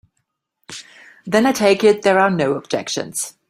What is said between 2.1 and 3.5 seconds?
are no objections.